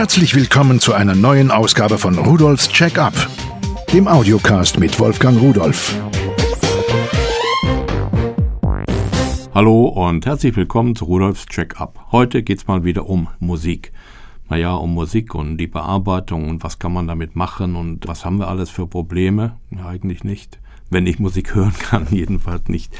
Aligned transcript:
Herzlich 0.00 0.34
willkommen 0.34 0.80
zu 0.80 0.94
einer 0.94 1.14
neuen 1.14 1.50
Ausgabe 1.50 1.98
von 1.98 2.16
Rudolfs 2.16 2.70
Check-up, 2.70 3.12
dem 3.92 4.08
Audiocast 4.08 4.80
mit 4.80 4.98
Wolfgang 4.98 5.38
Rudolf. 5.38 5.94
Hallo 9.52 9.88
und 9.88 10.24
herzlich 10.24 10.56
willkommen 10.56 10.96
zu 10.96 11.04
Rudolfs 11.04 11.44
Check-up. 11.44 12.06
Heute 12.12 12.42
geht's 12.42 12.66
mal 12.66 12.82
wieder 12.82 13.10
um 13.10 13.28
Musik. 13.40 13.92
Naja, 14.48 14.72
um 14.72 14.94
Musik 14.94 15.34
und 15.34 15.58
die 15.58 15.66
Bearbeitung 15.66 16.48
und 16.48 16.64
was 16.64 16.78
kann 16.78 16.94
man 16.94 17.06
damit 17.06 17.36
machen 17.36 17.76
und 17.76 18.08
was 18.08 18.24
haben 18.24 18.38
wir 18.38 18.48
alles 18.48 18.70
für 18.70 18.86
Probleme? 18.86 19.58
Ja, 19.70 19.84
eigentlich 19.84 20.24
nicht. 20.24 20.60
Wenn 20.88 21.06
ich 21.06 21.18
Musik 21.18 21.54
hören 21.54 21.74
kann, 21.78 22.06
jedenfalls 22.10 22.68
nicht. 22.68 22.90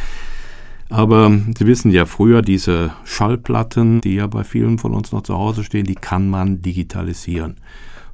Aber 0.91 1.31
Sie 1.57 1.67
wissen 1.67 1.93
ja, 1.93 2.05
früher 2.05 2.43
diese 2.43 2.93
Schallplatten, 3.05 4.01
die 4.01 4.17
ja 4.17 4.27
bei 4.27 4.43
vielen 4.43 4.79
von 4.79 4.93
uns 4.93 5.13
noch 5.13 5.23
zu 5.23 5.39
Hause 5.39 5.63
stehen, 5.63 5.87
die 5.87 5.95
kann 5.95 6.29
man 6.29 6.63
digitalisieren. 6.63 7.57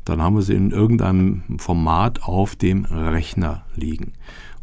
Dann 0.05 0.23
haben 0.23 0.37
wir 0.37 0.43
sie 0.43 0.55
in 0.55 0.71
irgendeinem 0.71 1.43
Format 1.59 2.23
auf 2.23 2.55
dem 2.55 2.84
Rechner 2.84 3.65
liegen. 3.75 4.12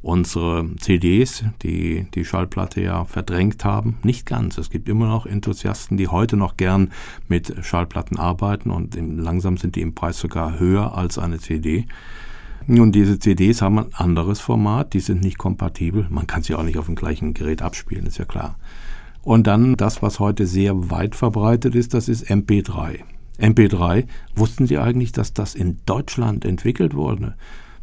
Unsere 0.02 0.70
CDs, 0.80 1.44
die 1.64 2.08
die 2.14 2.26
Schallplatte 2.26 2.82
ja 2.82 3.06
verdrängt 3.06 3.66
haben, 3.66 3.98
nicht 4.04 4.26
ganz. 4.26 4.58
Es 4.58 4.70
gibt 4.70 4.90
immer 4.90 5.08
noch 5.08 5.26
Enthusiasten, 5.26 5.98
die 5.98 6.08
heute 6.08 6.38
noch 6.38 6.56
gern 6.56 6.92
mit 7.30 7.54
Schallplatten 7.62 8.20
arbeiten 8.20 8.70
und 8.70 8.96
langsam 8.96 9.58
sind 9.58 9.76
die 9.76 9.82
im 9.82 9.96
Preis 9.96 10.20
sogar 10.20 10.60
höher 10.60 10.98
als 10.98 11.18
eine 11.18 11.40
CD. 11.40 11.88
Und 12.68 12.94
diese 12.94 13.20
CDs 13.20 13.62
haben 13.62 13.80
ein 13.80 13.94
anderes 13.94 14.40
Format, 14.40 14.94
die 14.94 15.00
sind 15.00 15.22
nicht 15.22 15.38
kompatibel. 15.38 16.08
Man 16.10 16.28
kann 16.28 16.44
sie 16.44 16.56
auch 16.56 16.64
nicht 16.64 16.78
auf 16.78 16.86
dem 16.86 16.96
gleichen 16.96 17.34
Gerät 17.34 17.62
abspielen, 17.62 18.06
ist 18.06 18.18
ja 18.18 18.26
klar. 18.26 18.56
Und 19.22 19.48
dann 19.48 19.76
das, 19.76 20.02
was 20.02 20.20
heute 20.20 20.48
sehr 20.48 20.90
weit 20.90 21.16
verbreitet 21.16 21.76
ist, 21.76 21.94
das 21.94 22.10
ist 22.10 22.30
MP3. 22.30 23.00
MP3, 23.40 24.06
wussten 24.36 24.68
Sie 24.68 24.78
eigentlich, 24.78 25.12
dass 25.12 25.34
das 25.34 25.56
in 25.56 25.78
Deutschland 25.86 26.46
entwickelt 26.46 26.94
wurde? 26.94 27.36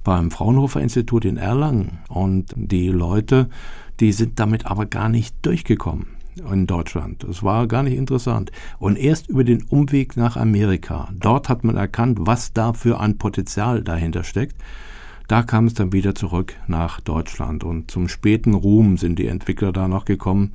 Beim 0.04 0.30
Fraunhofer 0.30 0.80
Institut 0.80 1.24
in 1.24 1.36
Erlangen. 1.36 1.98
Und 2.08 2.54
die 2.56 2.88
Leute, 2.88 3.48
die 4.00 4.12
sind 4.12 4.38
damit 4.38 4.66
aber 4.66 4.86
gar 4.86 5.08
nicht 5.08 5.34
durchgekommen 5.42 6.19
in 6.50 6.66
Deutschland. 6.66 7.24
Das 7.26 7.42
war 7.42 7.66
gar 7.66 7.82
nicht 7.82 7.96
interessant. 7.96 8.52
Und 8.78 8.96
erst 8.96 9.28
über 9.28 9.44
den 9.44 9.64
Umweg 9.64 10.16
nach 10.16 10.36
Amerika, 10.36 11.08
dort 11.12 11.48
hat 11.48 11.64
man 11.64 11.76
erkannt, 11.76 12.18
was 12.20 12.52
da 12.52 12.72
für 12.72 13.00
ein 13.00 13.18
Potenzial 13.18 13.82
dahinter 13.82 14.24
steckt. 14.24 14.56
Da 15.30 15.44
kam 15.44 15.66
es 15.66 15.74
dann 15.74 15.92
wieder 15.92 16.16
zurück 16.16 16.54
nach 16.66 17.00
Deutschland 17.00 17.62
und 17.62 17.88
zum 17.88 18.08
späten 18.08 18.52
Ruhm 18.52 18.96
sind 18.96 19.16
die 19.16 19.28
Entwickler 19.28 19.70
da 19.70 19.86
noch 19.86 20.04
gekommen. 20.04 20.52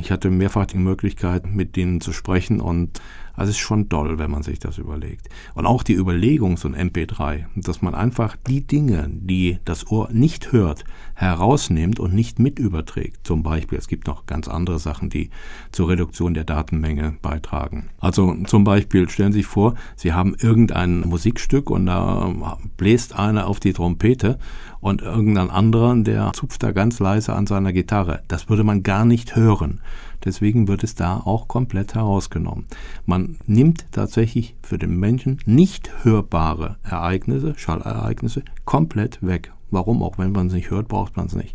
Ich 0.00 0.12
hatte 0.12 0.30
mehrfach 0.30 0.66
die 0.66 0.78
Möglichkeit, 0.78 1.52
mit 1.52 1.74
denen 1.74 2.00
zu 2.00 2.12
sprechen 2.12 2.60
und 2.60 3.00
also 3.34 3.50
ist 3.50 3.58
schon 3.58 3.88
doll, 3.88 4.18
wenn 4.18 4.30
man 4.30 4.42
sich 4.42 4.58
das 4.58 4.78
überlegt. 4.78 5.28
Und 5.54 5.66
auch 5.66 5.82
die 5.82 5.94
Überlegung, 5.94 6.56
so 6.56 6.68
ein 6.68 6.90
MP3, 6.90 7.46
dass 7.56 7.82
man 7.82 7.94
einfach 7.94 8.36
die 8.36 8.66
Dinge, 8.66 9.08
die 9.10 9.58
das 9.64 9.90
Ohr 9.90 10.08
nicht 10.12 10.52
hört, 10.52 10.84
herausnimmt 11.14 12.00
und 12.00 12.14
nicht 12.14 12.38
mit 12.38 12.58
überträgt. 12.58 13.26
Zum 13.26 13.42
Beispiel, 13.42 13.78
es 13.78 13.88
gibt 13.88 14.06
noch 14.06 14.26
ganz 14.26 14.48
andere 14.48 14.78
Sachen, 14.78 15.10
die 15.10 15.30
zur 15.70 15.88
Reduktion 15.88 16.34
der 16.34 16.44
Datenmenge 16.44 17.16
beitragen. 17.22 17.90
Also 18.00 18.34
zum 18.44 18.64
Beispiel 18.64 19.08
stellen 19.08 19.32
Sie 19.32 19.40
sich 19.40 19.46
vor, 19.46 19.74
Sie 19.96 20.12
haben 20.12 20.34
irgendein 20.38 21.00
Musikstück 21.00 21.70
und 21.70 21.86
da 21.86 22.32
bläst 22.76 23.14
einer 23.18 23.46
auf 23.46 23.60
die 23.60 23.72
Trompete 23.72 24.38
und 24.82 25.00
irgendein 25.00 25.48
anderer, 25.48 25.94
der 25.96 26.32
zupft 26.34 26.62
da 26.62 26.72
ganz 26.72 26.98
leise 26.98 27.34
an 27.34 27.46
seiner 27.46 27.72
Gitarre. 27.72 28.20
Das 28.26 28.50
würde 28.50 28.64
man 28.64 28.82
gar 28.82 29.04
nicht 29.04 29.36
hören. 29.36 29.80
Deswegen 30.24 30.66
wird 30.66 30.82
es 30.82 30.96
da 30.96 31.18
auch 31.18 31.46
komplett 31.46 31.94
herausgenommen. 31.94 32.66
Man 33.06 33.36
nimmt 33.46 33.86
tatsächlich 33.92 34.56
für 34.60 34.78
den 34.78 34.98
Menschen 34.98 35.38
nicht 35.46 35.90
hörbare 36.02 36.76
Ereignisse, 36.82 37.54
Schallereignisse, 37.56 38.42
komplett 38.64 39.24
weg. 39.24 39.52
Warum? 39.70 40.02
Auch 40.02 40.18
wenn 40.18 40.32
man 40.32 40.48
es 40.48 40.52
nicht 40.52 40.70
hört, 40.70 40.88
braucht 40.88 41.16
man 41.16 41.26
es 41.26 41.34
nicht. 41.34 41.54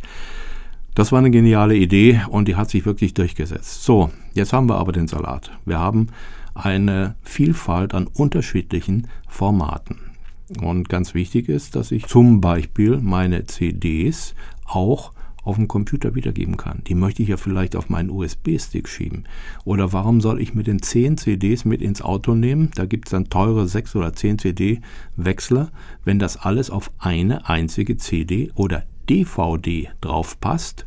Das 0.95 1.11
war 1.11 1.19
eine 1.19 1.29
geniale 1.29 1.75
Idee 1.75 2.21
und 2.29 2.47
die 2.47 2.55
hat 2.55 2.69
sich 2.69 2.85
wirklich 2.85 3.13
durchgesetzt. 3.13 3.83
So, 3.83 4.09
jetzt 4.33 4.53
haben 4.53 4.69
wir 4.69 4.77
aber 4.77 4.93
den 4.93 5.09
Salat. 5.09 5.51
Wir 5.65 5.79
haben 5.79 6.07
eine 6.55 7.15
Vielfalt 7.23 7.93
an 7.93 8.07
unterschiedlichen 8.07 9.07
Formaten. 9.27 10.06
Und 10.61 10.87
ganz 10.87 11.13
wichtig 11.13 11.49
ist, 11.49 11.75
dass 11.75 11.91
ich 11.91 12.05
zum 12.05 12.39
Beispiel 12.39 12.97
meine 12.97 13.45
CDs 13.45 14.33
auch 14.65 15.11
auf 15.43 15.55
dem 15.55 15.67
Computer 15.67 16.13
wiedergeben 16.13 16.57
kann. 16.57 16.81
Die 16.87 16.95
möchte 16.95 17.23
ich 17.23 17.29
ja 17.29 17.37
vielleicht 17.37 17.75
auf 17.75 17.89
meinen 17.89 18.09
USB-Stick 18.09 18.87
schieben. 18.87 19.23
Oder 19.63 19.93
warum 19.93 20.19
soll 20.19 20.41
ich 20.41 20.53
mit 20.53 20.67
den 20.67 20.81
10 20.81 21.17
CDs 21.17 21.63
mit 21.63 21.81
ins 21.81 22.01
Auto 22.01 22.35
nehmen? 22.35 22.69
Da 22.75 22.85
gibt 22.85 23.07
es 23.07 23.11
dann 23.11 23.29
teure 23.29 23.67
6 23.67 23.95
oder 23.95 24.13
10 24.13 24.39
CD-Wechsler, 24.39 25.71
wenn 26.03 26.19
das 26.19 26.37
alles 26.37 26.69
auf 26.69 26.91
eine 26.97 27.47
einzige 27.47 27.97
CD 27.97 28.51
oder 28.55 28.83
DVD 29.09 29.89
drauf 30.01 30.39
passt. 30.39 30.85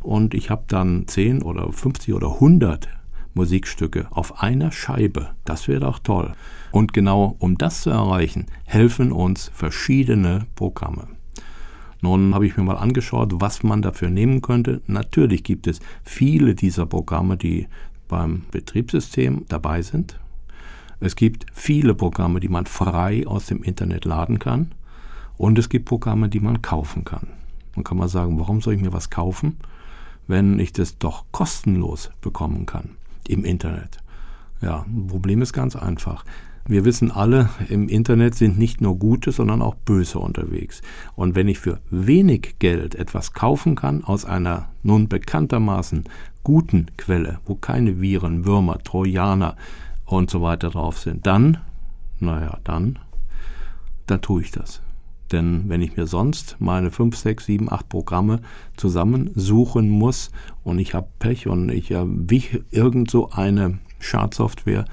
Und 0.00 0.34
ich 0.34 0.50
habe 0.50 0.64
dann 0.68 1.06
10 1.06 1.42
oder 1.42 1.72
50 1.72 2.12
oder 2.12 2.34
100 2.34 2.88
Musikstücke 3.34 4.06
auf 4.10 4.42
einer 4.42 4.72
Scheibe. 4.72 5.30
Das 5.44 5.68
wäre 5.68 5.80
doch 5.80 5.98
toll. 5.98 6.34
Und 6.70 6.92
genau 6.92 7.36
um 7.38 7.58
das 7.58 7.82
zu 7.82 7.90
erreichen, 7.90 8.46
helfen 8.64 9.12
uns 9.12 9.50
verschiedene 9.54 10.46
Programme. 10.54 11.08
Nun 12.00 12.34
habe 12.34 12.46
ich 12.46 12.56
mir 12.56 12.64
mal 12.64 12.76
angeschaut, 12.76 13.34
was 13.34 13.62
man 13.62 13.80
dafür 13.80 14.10
nehmen 14.10 14.42
könnte. 14.42 14.82
Natürlich 14.86 15.44
gibt 15.44 15.66
es 15.66 15.80
viele 16.02 16.54
dieser 16.54 16.86
Programme, 16.86 17.36
die 17.36 17.68
beim 18.08 18.42
Betriebssystem 18.50 19.44
dabei 19.48 19.82
sind. 19.82 20.18
Es 21.00 21.16
gibt 21.16 21.46
viele 21.52 21.94
Programme, 21.94 22.40
die 22.40 22.48
man 22.48 22.66
frei 22.66 23.26
aus 23.26 23.46
dem 23.46 23.62
Internet 23.62 24.04
laden 24.04 24.38
kann. 24.38 24.72
Und 25.36 25.58
es 25.58 25.68
gibt 25.68 25.86
Programme, 25.86 26.28
die 26.28 26.40
man 26.40 26.62
kaufen 26.62 27.04
kann. 27.04 27.28
Man 27.74 27.84
kann 27.84 27.98
mal 27.98 28.08
sagen, 28.08 28.38
warum 28.38 28.60
soll 28.60 28.74
ich 28.74 28.80
mir 28.80 28.92
was 28.92 29.10
kaufen, 29.10 29.56
wenn 30.26 30.58
ich 30.58 30.72
das 30.72 30.98
doch 30.98 31.24
kostenlos 31.32 32.10
bekommen 32.20 32.66
kann 32.66 32.90
im 33.28 33.44
Internet? 33.44 33.98
Ja, 34.60 34.86
Problem 35.08 35.42
ist 35.42 35.52
ganz 35.52 35.76
einfach. 35.76 36.24
Wir 36.64 36.84
wissen 36.84 37.10
alle, 37.10 37.48
im 37.68 37.88
Internet 37.88 38.36
sind 38.36 38.56
nicht 38.56 38.80
nur 38.80 38.96
gute, 38.96 39.32
sondern 39.32 39.62
auch 39.62 39.74
böse 39.74 40.20
unterwegs. 40.20 40.80
Und 41.16 41.34
wenn 41.34 41.48
ich 41.48 41.58
für 41.58 41.80
wenig 41.90 42.54
Geld 42.60 42.94
etwas 42.94 43.32
kaufen 43.32 43.74
kann 43.74 44.04
aus 44.04 44.24
einer 44.24 44.68
nun 44.84 45.08
bekanntermaßen 45.08 46.04
guten 46.44 46.86
Quelle, 46.96 47.40
wo 47.46 47.56
keine 47.56 48.00
Viren, 48.00 48.44
Würmer, 48.44 48.78
Trojaner 48.78 49.56
und 50.06 50.30
so 50.30 50.40
weiter 50.40 50.70
drauf 50.70 51.00
sind, 51.00 51.26
dann, 51.26 51.58
naja, 52.20 52.58
dann, 52.62 53.00
dann 54.06 54.20
tue 54.20 54.42
ich 54.42 54.52
das. 54.52 54.80
Denn 55.32 55.64
wenn 55.68 55.80
ich 55.80 55.96
mir 55.96 56.06
sonst 56.06 56.56
meine 56.58 56.90
5, 56.90 57.16
6, 57.16 57.46
7, 57.46 57.72
8 57.72 57.88
Programme 57.88 58.40
zusammensuchen 58.76 59.88
muss 59.88 60.30
und 60.62 60.78
ich 60.78 60.94
habe 60.94 61.08
Pech 61.18 61.46
und 61.46 61.70
ich 61.70 61.90
erwische 61.90 62.64
irgend 62.70 63.10
so 63.10 63.30
eine 63.30 63.78
Schadsoftware, 63.98 64.84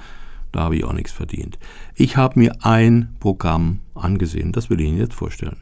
da 0.52 0.60
habe 0.60 0.76
ich 0.76 0.84
auch 0.84 0.94
nichts 0.94 1.12
verdient. 1.12 1.58
Ich 1.94 2.16
habe 2.16 2.38
mir 2.38 2.64
ein 2.64 3.14
Programm 3.20 3.80
angesehen, 3.94 4.52
das 4.52 4.70
will 4.70 4.80
ich 4.80 4.88
Ihnen 4.88 4.98
jetzt 4.98 5.14
vorstellen. 5.14 5.58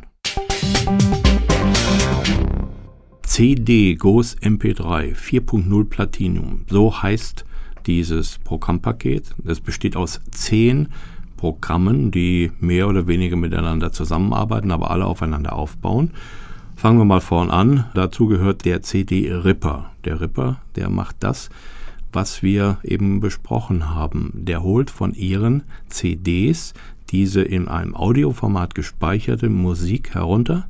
CD 3.22 3.94
GOS 3.96 4.36
MP3 4.38 5.14
4.0 5.14 5.84
Platinum, 5.84 6.64
so 6.68 7.02
heißt 7.02 7.44
dieses 7.86 8.38
Programmpaket. 8.38 9.34
Es 9.44 9.60
besteht 9.60 9.96
aus 9.96 10.20
zehn 10.30 10.88
Programmen, 11.38 12.10
die 12.10 12.52
mehr 12.60 12.86
oder 12.88 13.06
weniger 13.06 13.36
miteinander 13.36 13.90
zusammenarbeiten, 13.92 14.70
aber 14.70 14.90
alle 14.90 15.06
aufeinander 15.06 15.54
aufbauen. 15.54 16.10
Fangen 16.76 16.98
wir 16.98 17.06
mal 17.06 17.22
vorn 17.22 17.50
an. 17.50 17.86
Dazu 17.94 18.26
gehört 18.26 18.66
der 18.66 18.82
CD 18.82 19.32
Ripper. 19.32 19.90
Der 20.04 20.20
Ripper, 20.20 20.60
der 20.76 20.90
macht 20.90 21.16
das, 21.20 21.48
was 22.12 22.42
wir 22.42 22.78
eben 22.82 23.20
besprochen 23.20 23.94
haben. 23.94 24.32
Der 24.34 24.62
holt 24.62 24.90
von 24.90 25.14
ihren 25.14 25.62
CDs 25.88 26.74
diese 27.10 27.40
in 27.40 27.68
einem 27.68 27.96
Audioformat 27.96 28.74
gespeicherte 28.74 29.48
Musik 29.48 30.14
herunter 30.14 30.68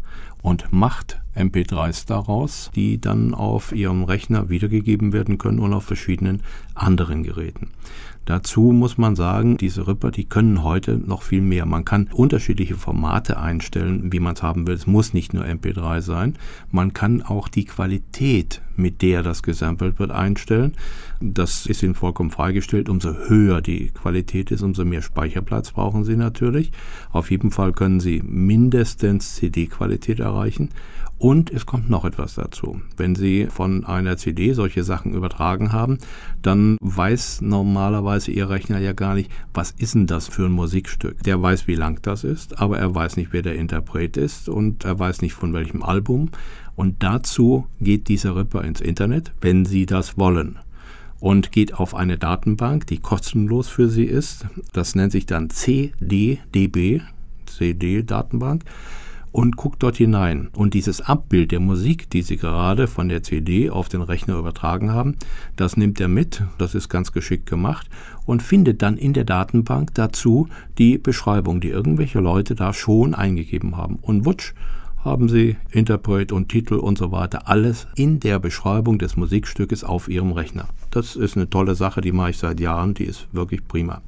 und 0.48 0.72
macht 0.72 1.20
MP3s 1.36 2.06
daraus, 2.06 2.70
die 2.74 2.98
dann 2.98 3.34
auf 3.34 3.72
ihrem 3.72 4.02
Rechner 4.02 4.48
wiedergegeben 4.48 5.12
werden 5.12 5.36
können 5.36 5.58
und 5.58 5.74
auf 5.74 5.84
verschiedenen 5.84 6.42
anderen 6.74 7.22
Geräten. 7.22 7.68
Dazu 8.24 8.60
muss 8.72 8.98
man 8.98 9.16
sagen, 9.16 9.56
diese 9.56 9.88
Ripper, 9.88 10.10
die 10.10 10.24
können 10.24 10.62
heute 10.62 10.98
noch 10.98 11.22
viel 11.22 11.40
mehr. 11.40 11.64
Man 11.64 11.86
kann 11.86 12.08
unterschiedliche 12.12 12.74
Formate 12.74 13.38
einstellen, 13.38 14.12
wie 14.12 14.20
man 14.20 14.34
es 14.34 14.42
haben 14.42 14.66
will. 14.66 14.74
Es 14.74 14.86
muss 14.86 15.14
nicht 15.14 15.32
nur 15.32 15.44
MP3 15.44 16.02
sein. 16.02 16.36
Man 16.70 16.92
kann 16.92 17.22
auch 17.22 17.48
die 17.48 17.64
Qualität, 17.64 18.60
mit 18.76 19.00
der 19.00 19.22
das 19.22 19.42
gesampelt 19.42 19.98
wird, 19.98 20.10
einstellen. 20.10 20.74
Das 21.22 21.64
ist 21.64 21.82
Ihnen 21.82 21.94
vollkommen 21.94 22.30
freigestellt. 22.30 22.90
Umso 22.90 23.14
höher 23.14 23.62
die 23.62 23.88
Qualität 23.88 24.50
ist, 24.50 24.60
umso 24.60 24.84
mehr 24.84 25.00
Speicherplatz 25.02 25.72
brauchen 25.72 26.04
Sie 26.04 26.16
natürlich. 26.16 26.70
Auf 27.10 27.30
jeden 27.30 27.50
Fall 27.50 27.72
können 27.72 27.98
Sie 27.98 28.22
mindestens 28.22 29.36
CD-Qualität 29.36 30.20
erreichen. 30.20 30.37
Und 31.18 31.50
es 31.50 31.66
kommt 31.66 31.90
noch 31.90 32.04
etwas 32.04 32.34
dazu. 32.34 32.80
Wenn 32.96 33.16
Sie 33.16 33.46
von 33.46 33.84
einer 33.84 34.16
CD 34.16 34.52
solche 34.52 34.84
Sachen 34.84 35.14
übertragen 35.14 35.72
haben, 35.72 35.98
dann 36.42 36.76
weiß 36.80 37.40
normalerweise 37.40 38.30
Ihr 38.30 38.48
Rechner 38.48 38.78
ja 38.78 38.92
gar 38.92 39.14
nicht, 39.14 39.30
was 39.52 39.72
ist 39.72 39.94
denn 39.94 40.06
das 40.06 40.28
für 40.28 40.46
ein 40.46 40.52
Musikstück. 40.52 41.20
Der 41.24 41.42
weiß, 41.42 41.66
wie 41.66 41.74
lang 41.74 42.00
das 42.02 42.22
ist, 42.22 42.60
aber 42.60 42.78
er 42.78 42.94
weiß 42.94 43.16
nicht, 43.16 43.32
wer 43.32 43.42
der 43.42 43.56
Interpret 43.56 44.16
ist 44.16 44.48
und 44.48 44.84
er 44.84 44.98
weiß 44.98 45.22
nicht 45.22 45.34
von 45.34 45.52
welchem 45.52 45.82
Album. 45.82 46.30
Und 46.76 47.02
dazu 47.02 47.66
geht 47.80 48.06
dieser 48.06 48.36
Ripper 48.36 48.62
ins 48.62 48.80
Internet, 48.80 49.32
wenn 49.40 49.64
Sie 49.64 49.86
das 49.86 50.16
wollen 50.18 50.60
und 51.18 51.50
geht 51.50 51.74
auf 51.74 51.96
eine 51.96 52.16
Datenbank, 52.16 52.86
die 52.86 52.98
kostenlos 52.98 53.68
für 53.68 53.88
Sie 53.88 54.04
ist. 54.04 54.46
Das 54.72 54.94
nennt 54.94 55.10
sich 55.10 55.26
dann 55.26 55.50
CDDB, 55.50 57.00
CD-Datenbank 57.46 58.62
und 59.32 59.56
guckt 59.56 59.82
dort 59.82 59.96
hinein. 59.96 60.48
Und 60.54 60.74
dieses 60.74 61.00
Abbild 61.00 61.52
der 61.52 61.60
Musik, 61.60 62.10
die 62.10 62.22
Sie 62.22 62.36
gerade 62.36 62.86
von 62.86 63.08
der 63.08 63.22
CD 63.22 63.70
auf 63.70 63.88
den 63.88 64.02
Rechner 64.02 64.38
übertragen 64.38 64.92
haben, 64.92 65.16
das 65.56 65.76
nimmt 65.76 66.00
er 66.00 66.08
mit, 66.08 66.42
das 66.58 66.74
ist 66.74 66.88
ganz 66.88 67.12
geschickt 67.12 67.46
gemacht 67.46 67.88
und 68.26 68.42
findet 68.42 68.82
dann 68.82 68.96
in 68.96 69.12
der 69.12 69.24
Datenbank 69.24 69.94
dazu 69.94 70.48
die 70.78 70.98
Beschreibung, 70.98 71.60
die 71.60 71.68
irgendwelche 71.68 72.20
Leute 72.20 72.54
da 72.54 72.72
schon 72.72 73.14
eingegeben 73.14 73.76
haben. 73.76 73.98
Und 74.00 74.24
wutsch, 74.24 74.54
haben 75.04 75.28
Sie 75.28 75.56
Interpret 75.70 76.32
und 76.32 76.48
Titel 76.48 76.74
und 76.74 76.98
so 76.98 77.12
weiter, 77.12 77.48
alles 77.48 77.86
in 77.94 78.20
der 78.20 78.38
Beschreibung 78.38 78.98
des 78.98 79.16
Musikstückes 79.16 79.84
auf 79.84 80.08
Ihrem 80.08 80.32
Rechner. 80.32 80.68
Das 80.90 81.16
ist 81.16 81.36
eine 81.36 81.48
tolle 81.48 81.74
Sache, 81.74 82.00
die 82.00 82.12
mache 82.12 82.30
ich 82.30 82.38
seit 82.38 82.60
Jahren, 82.60 82.94
die 82.94 83.04
ist 83.04 83.28
wirklich 83.32 83.66
prima. 83.66 84.02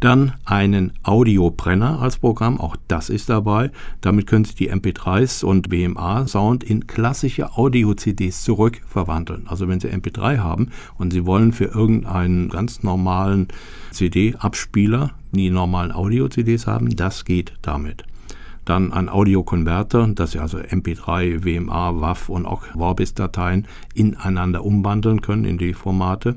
Dann 0.00 0.34
einen 0.44 0.92
Audiobrenner 1.02 2.00
als 2.00 2.18
Programm, 2.18 2.60
auch 2.60 2.76
das 2.86 3.10
ist 3.10 3.28
dabei. 3.28 3.72
Damit 4.00 4.28
können 4.28 4.44
Sie 4.44 4.54
die 4.54 4.72
MP3s 4.72 5.44
und 5.44 5.68
BMA-Sound 5.70 6.62
in 6.62 6.86
klassische 6.86 7.56
Audio-CDs 7.56 8.44
zurückverwandeln. 8.44 9.48
Also 9.48 9.66
wenn 9.66 9.80
Sie 9.80 9.88
MP3 9.88 10.38
haben 10.38 10.70
und 10.98 11.12
Sie 11.12 11.26
wollen 11.26 11.52
für 11.52 11.64
irgendeinen 11.64 12.48
ganz 12.48 12.84
normalen 12.84 13.48
CD-Abspieler 13.90 15.10
die 15.32 15.50
normalen 15.50 15.90
Audio-CDs 15.90 16.68
haben, 16.68 16.94
das 16.94 17.24
geht 17.24 17.54
damit 17.62 18.04
dann 18.68 18.92
ein 18.92 19.08
Audiokonverter, 19.08 20.06
dass 20.08 20.32
Sie 20.32 20.38
also 20.38 20.58
MP3, 20.58 21.42
WMA, 21.42 22.00
WAV 22.02 22.28
und 22.28 22.44
auch 22.44 22.64
Vorbis-Dateien 22.64 23.66
ineinander 23.94 24.62
umwandeln 24.62 25.22
können 25.22 25.46
in 25.46 25.56
die 25.56 25.72
Formate 25.72 26.36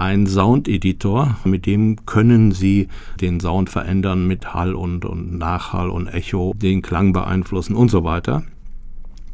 ein 0.00 0.26
Sound-Editor, 0.26 1.36
mit 1.44 1.66
dem 1.66 2.06
können 2.06 2.52
Sie 2.52 2.88
den 3.20 3.38
Sound 3.38 3.68
verändern 3.68 4.26
mit 4.26 4.54
Hall 4.54 4.74
und, 4.74 5.04
und 5.04 5.36
Nachhall 5.36 5.90
und 5.90 6.06
Echo, 6.06 6.54
den 6.56 6.80
Klang 6.80 7.12
beeinflussen 7.12 7.76
und 7.76 7.90
so 7.90 8.02
weiter. 8.02 8.42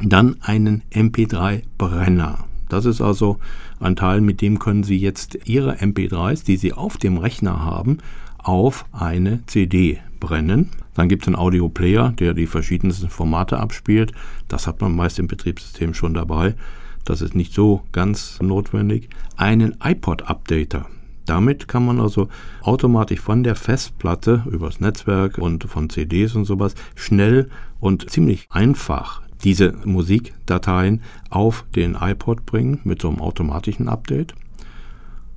Dann 0.00 0.36
einen 0.40 0.82
MP3-Brenner. 0.92 2.46
Das 2.68 2.84
ist 2.84 3.00
also 3.00 3.38
ein 3.78 3.94
Teil, 3.94 4.20
mit 4.20 4.40
dem 4.40 4.58
können 4.58 4.82
Sie 4.82 4.98
jetzt 4.98 5.38
Ihre 5.44 5.76
MP3s, 5.76 6.44
die 6.44 6.56
Sie 6.56 6.72
auf 6.72 6.96
dem 6.96 7.16
Rechner 7.16 7.64
haben, 7.64 7.98
auf 8.38 8.86
eine 8.90 9.46
CD 9.46 10.00
brennen. 10.18 10.70
Dann 10.94 11.08
gibt 11.08 11.22
es 11.22 11.28
einen 11.28 11.36
Audio-Player, 11.36 12.12
der 12.18 12.34
die 12.34 12.48
verschiedensten 12.48 13.08
Formate 13.08 13.60
abspielt. 13.60 14.10
Das 14.48 14.66
hat 14.66 14.80
man 14.80 14.96
meist 14.96 15.20
im 15.20 15.28
Betriebssystem 15.28 15.94
schon 15.94 16.12
dabei. 16.12 16.56
Das 17.06 17.22
ist 17.22 17.34
nicht 17.34 17.54
so 17.54 17.82
ganz 17.92 18.38
notwendig. 18.42 19.08
Einen 19.36 19.76
iPod-Updater. 19.82 20.86
Damit 21.24 21.68
kann 21.68 21.86
man 21.86 22.00
also 22.00 22.28
automatisch 22.62 23.20
von 23.20 23.42
der 23.42 23.54
Festplatte 23.54 24.44
übers 24.50 24.80
Netzwerk 24.80 25.38
und 25.38 25.64
von 25.64 25.88
CDs 25.88 26.34
und 26.34 26.44
sowas 26.44 26.74
schnell 26.94 27.48
und 27.80 28.10
ziemlich 28.10 28.46
einfach 28.50 29.22
diese 29.44 29.72
Musikdateien 29.84 31.02
auf 31.30 31.64
den 31.74 31.96
iPod 32.00 32.44
bringen 32.44 32.80
mit 32.84 33.02
so 33.02 33.08
einem 33.08 33.20
automatischen 33.20 33.88
Update. 33.88 34.34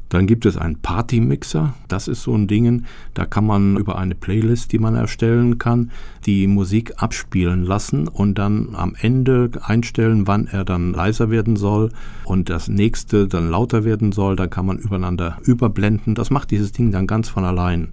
Dann 0.09 0.25
gibt 0.25 0.45
es 0.45 0.57
einen 0.57 0.77
Party-Mixer. 0.77 1.73
Das 1.87 2.07
ist 2.07 2.23
so 2.23 2.35
ein 2.35 2.47
Ding, 2.47 2.85
da 3.13 3.25
kann 3.25 3.45
man 3.45 3.77
über 3.77 3.97
eine 3.97 4.15
Playlist, 4.15 4.71
die 4.71 4.79
man 4.79 4.95
erstellen 4.95 5.59
kann, 5.59 5.91
die 6.25 6.47
Musik 6.47 6.93
abspielen 6.97 7.63
lassen 7.63 8.07
und 8.07 8.37
dann 8.37 8.69
am 8.73 8.95
Ende 8.99 9.51
einstellen, 9.61 10.27
wann 10.27 10.47
er 10.47 10.65
dann 10.65 10.93
leiser 10.93 11.29
werden 11.29 11.55
soll 11.55 11.91
und 12.25 12.49
das 12.49 12.67
nächste 12.67 13.27
dann 13.27 13.49
lauter 13.49 13.83
werden 13.83 14.11
soll. 14.11 14.35
Da 14.35 14.47
kann 14.47 14.65
man 14.65 14.77
übereinander 14.77 15.37
überblenden. 15.43 16.15
Das 16.15 16.31
macht 16.31 16.51
dieses 16.51 16.71
Ding 16.71 16.91
dann 16.91 17.07
ganz 17.07 17.29
von 17.29 17.45
allein 17.45 17.89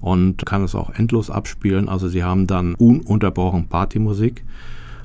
und 0.00 0.44
kann 0.46 0.64
es 0.64 0.74
auch 0.74 0.90
endlos 0.90 1.30
abspielen. 1.30 1.88
Also 1.88 2.08
Sie 2.08 2.24
haben 2.24 2.46
dann 2.46 2.74
ununterbrochen 2.74 3.68
Partymusik. 3.68 4.44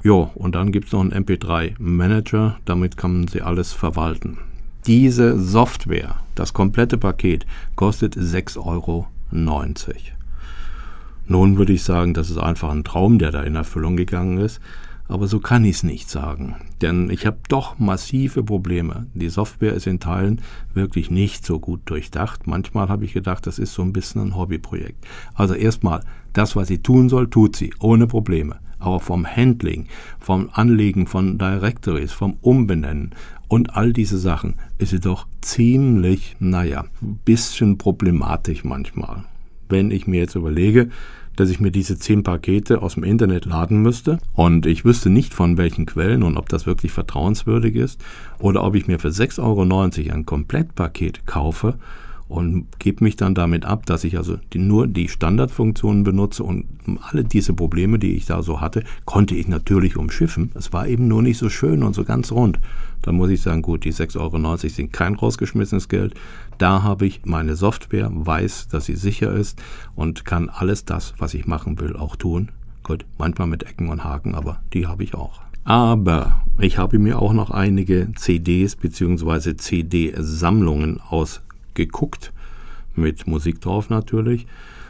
Jo, 0.03 0.29
und 0.35 0.55
dann 0.55 0.71
gibt 0.71 0.87
es 0.87 0.93
noch 0.93 1.01
einen 1.01 1.13
MP3-Manager, 1.13 2.57
damit 2.65 2.95
kann 2.95 3.13
man 3.13 3.27
sie 3.27 3.41
alles 3.41 3.73
verwalten. 3.73 4.37
Diese 4.87 5.39
Software, 5.39 6.17
das 6.35 6.53
komplette 6.53 6.99
Paket, 6.99 7.47
kostet 7.75 8.15
6,90 8.15 8.65
Euro. 8.65 9.07
Nun 11.27 11.57
würde 11.57 11.73
ich 11.73 11.83
sagen, 11.83 12.13
das 12.13 12.29
ist 12.29 12.37
einfach 12.37 12.69
ein 12.69 12.83
Traum, 12.83 13.17
der 13.17 13.31
da 13.31 13.41
in 13.41 13.55
Erfüllung 13.55 13.97
gegangen 13.97 14.37
ist. 14.37 14.61
Aber 15.07 15.27
so 15.27 15.39
kann 15.39 15.65
ich 15.65 15.77
es 15.77 15.83
nicht 15.83 16.09
sagen. 16.09 16.55
Denn 16.81 17.09
ich 17.09 17.25
habe 17.25 17.37
doch 17.47 17.79
massive 17.79 18.43
Probleme. 18.43 19.07
Die 19.15 19.29
Software 19.29 19.73
ist 19.73 19.87
in 19.87 19.99
Teilen 19.99 20.41
wirklich 20.75 21.09
nicht 21.09 21.45
so 21.45 21.59
gut 21.59 21.81
durchdacht. 21.85 22.45
Manchmal 22.45 22.89
habe 22.89 23.05
ich 23.05 23.13
gedacht, 23.13 23.47
das 23.47 23.57
ist 23.57 23.73
so 23.73 23.81
ein 23.81 23.93
bisschen 23.93 24.21
ein 24.21 24.35
Hobbyprojekt. 24.35 25.03
Also 25.33 25.55
erstmal, 25.55 26.01
das, 26.33 26.55
was 26.55 26.67
sie 26.67 26.79
tun 26.79 27.09
soll, 27.09 27.27
tut 27.27 27.55
sie, 27.55 27.73
ohne 27.79 28.07
Probleme. 28.07 28.59
Aber 28.85 28.99
vom 28.99 29.25
Handling, 29.25 29.87
vom 30.19 30.49
Anlegen 30.53 31.07
von 31.07 31.37
Directories, 31.37 32.11
vom 32.11 32.37
Umbenennen, 32.41 33.15
und 33.47 33.75
all 33.75 33.93
diese 33.93 34.17
Sachen 34.17 34.55
ist 34.77 34.89
sie 34.89 34.99
doch 34.99 35.27
ziemlich, 35.41 36.35
naja, 36.39 36.85
ein 37.01 37.19
bisschen 37.25 37.77
problematisch 37.77 38.63
manchmal. 38.63 39.23
Wenn 39.69 39.91
ich 39.91 40.07
mir 40.07 40.21
jetzt 40.21 40.35
überlege, 40.35 40.89
dass 41.35 41.49
ich 41.49 41.59
mir 41.59 41.71
diese 41.71 41.97
zehn 41.97 42.23
Pakete 42.23 42.81
aus 42.81 42.95
dem 42.95 43.03
Internet 43.03 43.45
laden 43.45 43.81
müsste 43.81 44.19
und 44.33 44.65
ich 44.65 44.85
wüsste 44.85 45.09
nicht 45.09 45.33
von 45.33 45.57
welchen 45.57 45.85
Quellen 45.85 46.23
und 46.23 46.37
ob 46.37 46.49
das 46.49 46.65
wirklich 46.65 46.91
vertrauenswürdig 46.91 47.75
ist 47.75 48.03
oder 48.39 48.63
ob 48.63 48.75
ich 48.75 48.87
mir 48.87 48.99
für 48.99 49.09
6,90 49.09 49.39
Euro 49.43 50.13
ein 50.15 50.25
Komplettpaket 50.25 51.25
kaufe 51.25 51.75
und 52.27 52.67
gebe 52.79 53.03
mich 53.03 53.15
dann 53.15 53.35
damit 53.35 53.65
ab, 53.65 53.85
dass 53.85 54.03
ich 54.03 54.17
also 54.17 54.37
die, 54.53 54.57
nur 54.57 54.87
die 54.87 55.07
Standardfunktionen 55.07 56.03
benutze 56.03 56.43
und 56.43 56.65
alle 57.01 57.23
diese 57.23 57.53
Probleme, 57.53 57.99
die 57.99 58.15
ich 58.15 58.25
da 58.25 58.41
so 58.41 58.61
hatte, 58.61 58.83
konnte 59.05 59.35
ich 59.35 59.47
natürlich 59.47 59.95
umschiffen. 59.95 60.51
Es 60.55 60.73
war 60.73 60.87
eben 60.87 61.07
nur 61.07 61.21
nicht 61.21 61.37
so 61.37 61.49
schön 61.49 61.83
und 61.83 61.93
so 61.93 62.03
ganz 62.03 62.31
rund. 62.31 62.59
Da 63.03 63.11
muss 63.11 63.29
ich 63.29 63.41
sagen, 63.41 63.61
gut, 63.61 63.85
die 63.85 63.93
6,90 63.93 64.19
Euro 64.19 64.57
sind 64.57 64.91
kein 64.91 65.13
rausgeschmissenes 65.13 65.87
Geld. 65.89 66.15
Da 66.57 66.81
habe 66.81 67.05
ich 67.05 67.21
meine 67.25 67.55
Software, 67.55 68.09
weiß, 68.11 68.69
dass 68.69 68.85
sie 68.85 68.95
sicher 68.95 69.31
ist 69.31 69.61
und 69.95 70.25
kann 70.25 70.49
alles 70.49 70.85
das, 70.85 71.13
was 71.19 71.35
ich 71.35 71.45
machen 71.45 71.79
will, 71.79 71.95
auch 71.95 72.15
tun. 72.15 72.49
Gut, 72.81 73.05
manchmal 73.17 73.47
mit 73.47 73.63
Ecken 73.63 73.89
und 73.89 74.03
Haken, 74.03 74.33
aber 74.33 74.61
die 74.73 74.87
habe 74.87 75.03
ich 75.03 75.13
auch. 75.13 75.41
Aber 75.63 76.41
ich 76.59 76.77
habe 76.77 76.99
mir 76.99 77.19
auch 77.19 77.33
noch 77.33 77.49
einige 77.49 78.11
CDs 78.15 78.75
bzw. 78.75 79.55
CD-Sammlungen 79.55 81.01
ausgeguckt, 81.75 82.31
mit 82.95 83.27
Musik 83.27 83.59
drauf 83.61 83.89
natürlich. 83.89 84.47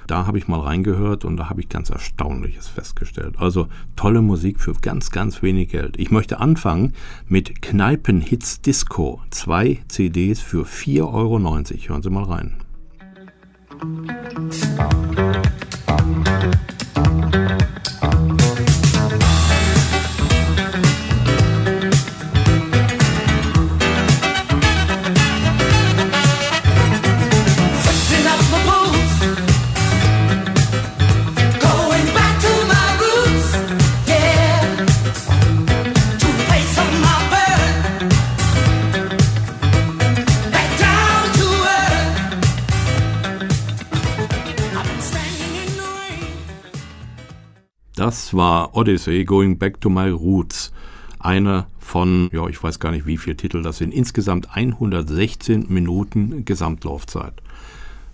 Da 0.08 0.27
habe 0.27 0.38
ich 0.38 0.48
mal 0.48 0.60
reingehört 0.60 1.25
und 1.25 1.38
da 1.38 1.50
habe 1.50 1.62
ich 1.62 1.70
ganz 1.70 1.89
Erstaunliches 1.89 2.68
festgestellt. 2.68 3.34
Also 3.39 3.68
tolle 3.96 4.22
Musik 4.22 4.60
für 4.60 4.74
ganz, 4.74 5.10
ganz 5.10 5.42
wenig 5.42 5.70
Geld. 5.70 5.98
Ich 5.98 6.12
möchte 6.12 6.39
anfangen 6.39 6.94
mit 7.27 7.63
Kneipenhits 7.63 8.62
Disco. 8.62 9.22
Zwei 9.32 9.80
CDs 9.88 10.42
für 10.42 10.65
4,90 10.65 11.01
Euro. 11.12 11.39
Hören 11.39 12.01
Sie 12.04 12.10
mal 12.12 12.24
rein. 12.24 12.54
Das 47.96 48.34
war 48.34 48.75
Odyssey, 48.75 49.24
Going 49.24 49.58
Back 49.58 49.80
to 49.80 49.90
My 49.90 50.10
Roots. 50.10 50.74
Einer 51.18 51.68
von, 51.80 52.30
ja, 52.34 52.46
ich 52.48 52.62
weiß 52.62 52.82
gar 52.82 52.92
nicht, 52.92 53.06
wie 53.06 53.18
viele 53.18 53.38
Titel 53.38 53.62
das 53.62 53.78
sind. 53.78 53.94
Insgesamt 53.94 54.54
116 54.54 55.68
Minuten 55.70 56.44
Gesamtlaufzeit. 56.44 57.42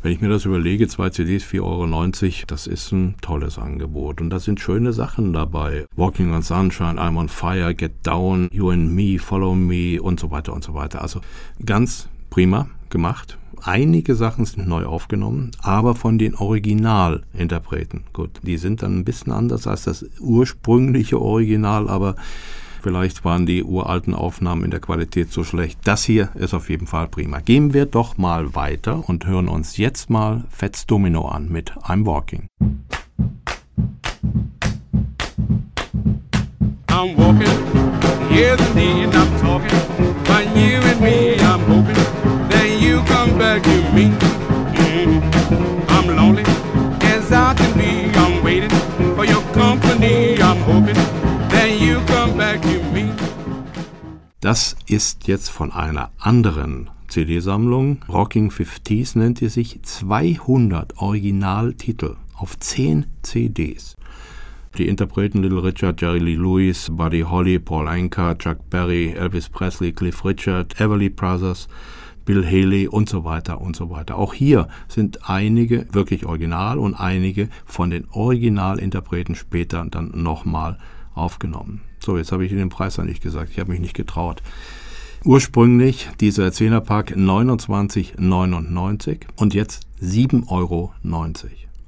Wenn 0.03 0.11
ich 0.11 0.21
mir 0.21 0.29
das 0.29 0.45
überlege, 0.45 0.87
zwei 0.87 1.09
CDs, 1.09 1.43
4,90 1.43 1.61
Euro, 1.61 2.45
das 2.45 2.67
ist 2.67 2.91
ein 2.91 3.15
tolles 3.21 3.57
Angebot. 3.57 4.21
Und 4.21 4.29
da 4.29 4.39
sind 4.39 4.59
schöne 4.59 4.93
Sachen 4.93 5.33
dabei. 5.33 5.85
Walking 5.95 6.31
on 6.31 6.43
Sunshine, 6.43 6.99
I'm 6.99 7.17
on 7.17 7.27
Fire, 7.27 7.73
Get 7.73 8.05
Down, 8.05 8.49
You 8.51 8.69
and 8.69 8.91
Me, 8.91 9.17
Follow 9.17 9.55
Me 9.55 9.99
und 9.99 10.19
so 10.19 10.29
weiter 10.29 10.53
und 10.53 10.63
so 10.63 10.75
weiter. 10.75 11.01
Also 11.01 11.21
ganz 11.65 12.07
prima 12.29 12.69
gemacht. 12.91 13.39
Einige 13.63 14.15
Sachen 14.15 14.45
sind 14.45 14.67
neu 14.67 14.85
aufgenommen, 14.85 15.51
aber 15.61 15.93
von 15.93 16.17
den 16.17 16.35
Originalinterpreten. 16.35 18.03
Gut, 18.11 18.31
die 18.41 18.57
sind 18.57 18.81
dann 18.81 18.99
ein 18.99 19.05
bisschen 19.05 19.31
anders 19.31 19.67
als 19.67 19.83
das 19.83 20.05
ursprüngliche 20.19 21.21
Original, 21.21 21.87
aber 21.87 22.15
Vielleicht 22.81 23.23
waren 23.23 23.45
die 23.45 23.63
uralten 23.63 24.15
Aufnahmen 24.15 24.63
in 24.63 24.71
der 24.71 24.79
Qualität 24.79 25.31
so 25.31 25.43
schlecht. 25.43 25.77
Das 25.83 26.03
hier 26.03 26.29
ist 26.33 26.55
auf 26.55 26.67
jeden 26.67 26.87
Fall 26.87 27.07
prima. 27.07 27.39
Gehen 27.39 27.75
wir 27.75 27.85
doch 27.85 28.17
mal 28.17 28.55
weiter 28.55 29.07
und 29.07 29.27
hören 29.27 29.49
uns 29.49 29.77
jetzt 29.77 30.09
mal 30.09 30.45
Fats 30.49 30.87
Domino 30.87 31.27
an 31.27 31.49
mit 31.49 31.73
I'm 31.83 32.07
Walking. 32.07 32.47
I'm 36.87 37.15
walking, 37.17 37.47
yes 38.31 38.59
indeed 38.69 39.13
I'm 39.15 39.39
talking, 39.39 39.79
you 43.41 43.47
come 43.47 43.57
back 43.57 43.63
to 43.63 43.93
me. 43.93 44.05
Mm-hmm. 44.75 45.89
I'm 45.89 46.15
lonely 46.15 46.43
as 47.03 47.31
I 47.31 47.53
can 47.53 47.77
be, 47.77 48.11
I'm 48.17 48.43
waiting 48.43 48.69
for 49.15 49.25
your 49.25 49.41
company, 49.53 50.37
I'm 50.39 50.61
hoping 50.63 51.21
Das 54.39 54.75
ist 54.87 55.27
jetzt 55.27 55.49
von 55.49 55.71
einer 55.71 56.11
anderen 56.17 56.89
CD-Sammlung. 57.07 57.99
Rocking 58.09 58.49
50s 58.49 59.17
nennt 59.17 59.37
sie 59.39 59.49
sich 59.49 59.81
200 59.83 60.97
Originaltitel 60.97 62.15
auf 62.35 62.57
10 62.57 63.05
CDs. 63.21 63.97
Die 64.77 64.87
Interpreten 64.87 65.43
Little 65.43 65.63
Richard, 65.63 66.01
Jerry 66.01 66.19
Lee 66.19 66.35
Lewis, 66.35 66.89
Buddy 66.89 67.21
Holly, 67.21 67.59
Paul 67.59 67.87
Anka, 67.87 68.35
Chuck 68.35 68.69
Berry, 68.69 69.13
Elvis 69.13 69.49
Presley, 69.49 69.91
Cliff 69.91 70.25
Richard, 70.25 70.79
Everly 70.79 71.09
Brothers, 71.09 71.67
Bill 72.25 72.45
Haley 72.45 72.87
und 72.87 73.09
so 73.09 73.23
weiter 73.23 73.61
und 73.61 73.75
so 73.75 73.89
weiter. 73.89 74.17
Auch 74.17 74.33
hier 74.33 74.67
sind 74.87 75.29
einige 75.29 75.87
wirklich 75.91 76.25
original 76.25 76.79
und 76.79 76.95
einige 76.95 77.49
von 77.65 77.89
den 77.89 78.07
Originalinterpreten 78.11 79.35
später 79.35 79.85
dann 79.89 80.11
nochmal 80.13 80.77
aufgenommen. 81.13 81.81
So, 81.99 82.17
jetzt 82.17 82.31
habe 82.31 82.45
ich 82.45 82.51
den 82.51 82.69
Preis 82.69 82.97
ja 82.97 83.03
nicht 83.03 83.21
gesagt. 83.21 83.51
Ich 83.51 83.59
habe 83.59 83.71
mich 83.71 83.81
nicht 83.81 83.95
getraut. 83.95 84.41
Ursprünglich 85.23 86.09
dieser 86.19 86.51
Zehnerpack 86.51 87.11
29,99 87.11 89.19
und 89.35 89.53
jetzt 89.53 89.85
7,90 90.01 90.49
Euro. 90.49 90.93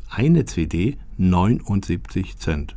Eine 0.10 0.46
CD 0.46 0.98
79 1.18 2.38
Cent. 2.38 2.76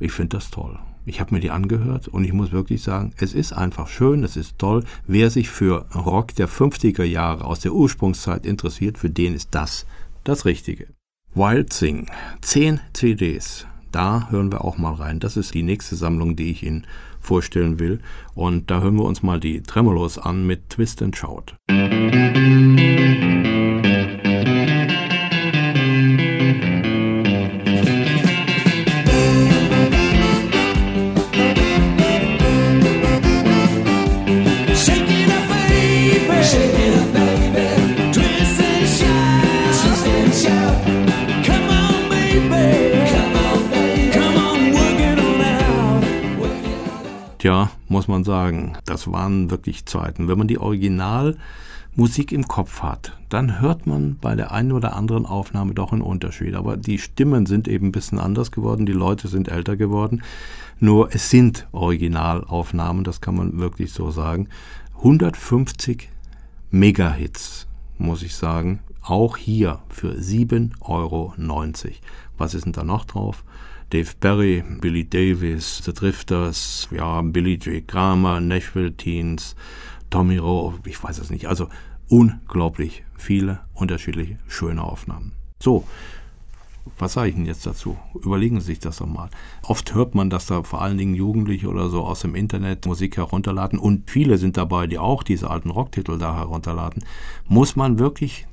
Ich 0.00 0.12
finde 0.12 0.38
das 0.38 0.50
toll. 0.50 0.78
Ich 1.04 1.20
habe 1.20 1.34
mir 1.34 1.40
die 1.40 1.50
angehört 1.50 2.08
und 2.08 2.24
ich 2.24 2.32
muss 2.32 2.52
wirklich 2.52 2.82
sagen, 2.82 3.12
es 3.16 3.34
ist 3.34 3.52
einfach 3.52 3.88
schön, 3.88 4.22
es 4.22 4.36
ist 4.36 4.58
toll. 4.58 4.84
Wer 5.06 5.30
sich 5.30 5.50
für 5.50 5.86
Rock 5.94 6.34
der 6.36 6.48
50er 6.48 7.04
Jahre 7.04 7.44
aus 7.44 7.60
der 7.60 7.72
Ursprungszeit 7.72 8.46
interessiert, 8.46 8.98
für 8.98 9.10
den 9.10 9.34
ist 9.34 9.48
das 9.52 9.86
das 10.24 10.44
Richtige. 10.44 10.88
Wild 11.34 11.72
Sing, 11.72 12.06
10 12.42 12.80
CDs, 12.92 13.66
da 13.90 14.28
hören 14.30 14.52
wir 14.52 14.64
auch 14.64 14.78
mal 14.78 14.94
rein. 14.94 15.18
Das 15.18 15.36
ist 15.36 15.54
die 15.54 15.62
nächste 15.62 15.96
Sammlung, 15.96 16.36
die 16.36 16.50
ich 16.50 16.62
Ihnen 16.62 16.86
vorstellen 17.20 17.78
will. 17.78 18.00
Und 18.34 18.70
da 18.70 18.80
hören 18.80 18.96
wir 18.96 19.04
uns 19.04 19.22
mal 19.22 19.40
die 19.40 19.62
Tremolos 19.62 20.18
an 20.18 20.46
mit 20.46 20.70
Twist 20.70 21.02
and 21.02 21.16
Shout. 21.16 21.54
Musik 21.70 22.81
das 48.84 49.10
waren 49.10 49.50
wirklich 49.50 49.86
Zeiten. 49.86 50.28
Wenn 50.28 50.38
man 50.38 50.48
die 50.48 50.58
Originalmusik 50.58 52.32
im 52.32 52.46
Kopf 52.48 52.82
hat, 52.82 53.18
dann 53.28 53.60
hört 53.60 53.86
man 53.86 54.16
bei 54.20 54.34
der 54.34 54.52
einen 54.52 54.72
oder 54.72 54.94
anderen 54.94 55.26
Aufnahme 55.26 55.74
doch 55.74 55.92
einen 55.92 56.02
Unterschied. 56.02 56.54
Aber 56.54 56.76
die 56.76 56.98
Stimmen 56.98 57.46
sind 57.46 57.68
eben 57.68 57.88
ein 57.88 57.92
bisschen 57.92 58.18
anders 58.18 58.50
geworden, 58.50 58.86
die 58.86 58.92
Leute 58.92 59.28
sind 59.28 59.48
älter 59.48 59.76
geworden. 59.76 60.22
Nur 60.80 61.14
es 61.14 61.30
sind 61.30 61.68
Originalaufnahmen, 61.72 63.04
das 63.04 63.20
kann 63.20 63.36
man 63.36 63.58
wirklich 63.58 63.92
so 63.92 64.10
sagen. 64.10 64.48
150 64.98 66.08
Megahits, 66.70 67.66
muss 67.98 68.22
ich 68.22 68.34
sagen. 68.34 68.80
Auch 69.02 69.36
hier 69.36 69.80
für 69.88 70.12
7,90 70.12 70.70
Euro. 70.80 71.34
Was 72.38 72.54
ist 72.54 72.64
denn 72.64 72.72
da 72.72 72.84
noch 72.84 73.04
drauf? 73.04 73.44
Dave 73.92 74.12
Berry, 74.20 74.64
Billy 74.80 75.04
Davis, 75.04 75.82
The 75.84 75.92
Drifters, 75.92 76.88
ja, 76.90 77.20
Billy 77.20 77.56
J. 77.56 77.86
Kramer, 77.86 78.40
Nashville 78.40 78.96
Teens, 78.96 79.54
Tommy 80.08 80.38
Rowe, 80.38 80.78
ich 80.86 81.02
weiß 81.02 81.18
es 81.18 81.28
nicht. 81.28 81.46
Also 81.46 81.68
unglaublich 82.08 83.04
viele 83.18 83.60
unterschiedliche 83.74 84.38
schöne 84.48 84.82
Aufnahmen. 84.82 85.32
So, 85.60 85.84
was 86.98 87.12
sage 87.12 87.28
ich 87.28 87.36
Ihnen 87.36 87.44
jetzt 87.44 87.66
dazu? 87.66 87.98
Überlegen 88.14 88.60
Sie 88.60 88.68
sich 88.68 88.78
das 88.78 88.96
doch 88.96 89.06
mal. 89.06 89.28
Oft 89.62 89.94
hört 89.94 90.14
man, 90.14 90.30
dass 90.30 90.46
da 90.46 90.62
vor 90.62 90.80
allen 90.80 90.96
Dingen 90.96 91.14
Jugendliche 91.14 91.68
oder 91.68 91.90
so 91.90 92.02
aus 92.02 92.20
dem 92.20 92.34
Internet 92.34 92.86
Musik 92.86 93.18
herunterladen 93.18 93.78
und 93.78 94.10
viele 94.10 94.38
sind 94.38 94.56
dabei, 94.56 94.86
die 94.86 94.98
auch 94.98 95.22
diese 95.22 95.50
alten 95.50 95.68
Rocktitel 95.68 96.16
da 96.16 96.34
herunterladen. 96.34 97.04
Muss 97.46 97.76
man 97.76 97.98
wirklich 97.98 98.46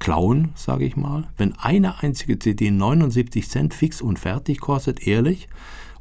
klauen, 0.00 0.48
sage 0.56 0.84
ich 0.84 0.96
mal. 0.96 1.28
Wenn 1.36 1.56
eine 1.56 2.02
einzige 2.02 2.38
CD 2.38 2.72
79 2.72 3.48
Cent 3.48 3.74
fix 3.74 4.02
und 4.02 4.18
fertig 4.18 4.58
kostet, 4.58 5.06
ehrlich 5.06 5.48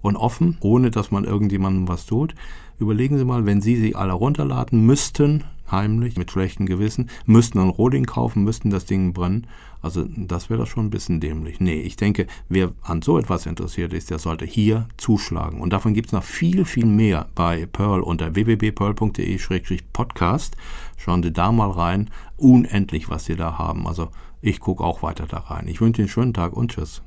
und 0.01 0.15
offen, 0.15 0.58
ohne 0.62 0.91
dass 0.91 1.12
man 1.12 1.25
irgendjemandem 1.25 1.88
was 1.88 2.06
tut, 2.06 2.36
überlegen 2.79 3.18
Sie 3.18 3.25
mal, 3.25 3.46
wenn 3.46 3.62
Sie 3.62 3.75
sie 3.75 3.96
alle 3.96 4.13
runterladen 4.13 4.86
müssten, 4.86 5.44
heimlich, 5.72 6.18
mit 6.18 6.32
schlechtem 6.32 6.65
Gewissen, 6.65 7.10
müssten 7.25 7.60
ein 7.60 7.70
Roding 7.70 8.06
kaufen, 8.06 8.44
müssten 8.44 8.70
das 8.70 8.84
Ding 8.86 9.13
brennen. 9.13 9.48
Also 9.82 10.06
das 10.15 10.50
wäre 10.50 10.60
doch 10.62 10.68
schon 10.68 10.88
ein 10.88 10.89
bisschen 10.89 11.22
dämlich. 11.22 11.62
Nee, 11.62 11.82
ich 11.82 11.96
denke, 11.96 12.27
wer 12.50 12.74
an 12.82 13.01
so 13.01 13.18
etwas 13.18 13.46
interessiert 13.46 13.94
ist, 13.94 14.10
der 14.10 14.20
sollte 14.20 14.44
hier 14.46 14.89
zuschlagen. 14.98 15.62
Und 15.62 15.72
davon 15.72 15.94
gibt 15.94 16.08
es 16.08 16.13
noch 16.13 16.24
viel, 16.24 16.65
viel 16.65 16.86
mehr 16.86 17.29
bei 17.34 17.65
Pearl 17.65 18.01
unter 18.01 18.36
www.pearl.de-podcast. 18.36 20.58
Schauen 20.98 21.24
Sie 21.24 21.32
da 21.32 21.53
mal 21.53 21.72
rein. 21.72 22.10
Unendlich, 22.36 23.10
was 23.10 23.24
Sie 23.25 23.38
da 23.38 23.58
haben. 23.58 23.88
Also 23.88 24.10
ich 24.41 24.60
gucke 24.60 24.84
auch 24.84 25.01
weiter 25.01 25.27
da 25.27 25.38
rein. 25.38 25.68
Ich 25.68 25.79
wünsche 25.79 26.01
Ihnen 26.01 26.08
einen 26.08 26.13
schönen 26.13 26.34
Tag 26.34 26.51
und 26.53 26.72
tschüss. 26.72 27.01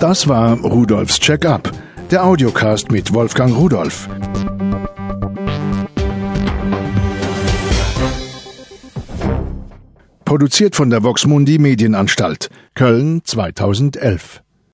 Das 0.00 0.26
war 0.26 0.58
Rudolfs 0.60 1.20
Check-up, 1.20 1.70
der 2.10 2.24
Audiocast 2.24 2.90
mit 2.90 3.12
Wolfgang 3.12 3.54
Rudolf. 3.54 4.08
Produziert 10.24 10.74
von 10.74 10.88
der 10.88 11.02
Voxmundi 11.02 11.58
Medienanstalt, 11.58 12.48
Köln 12.74 13.20
2011. 13.24 14.42